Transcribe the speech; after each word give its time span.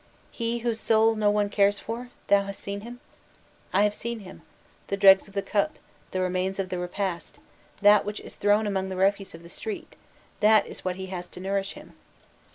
'He 0.31 0.57
whose 0.65 0.79
soul 0.79 1.13
no 1.13 1.29
one 1.29 1.49
cares 1.51 1.77
for, 1.77 2.09
thou 2.25 2.45
hast 2.45 2.59
seen 2.59 2.81
him?' 2.81 2.99
'I 3.71 3.83
have 3.83 3.93
seen 3.93 4.21
him; 4.21 4.41
the 4.87 4.97
dregs 4.97 5.27
of 5.27 5.35
the 5.35 5.43
cup, 5.43 5.77
the 6.09 6.19
remains 6.21 6.57
of 6.57 6.73
a 6.73 6.77
repast, 6.79 7.37
that 7.83 8.03
which 8.03 8.19
is 8.21 8.35
thrown 8.35 8.65
among 8.65 8.89
the 8.89 8.95
refuse 8.95 9.35
of 9.35 9.43
the 9.43 9.47
street, 9.47 9.95
that 10.39 10.65
is 10.65 10.83
what 10.83 10.95
he 10.95 11.05
has 11.13 11.27
to 11.27 11.39
nourish 11.39 11.73
him. 11.73 11.93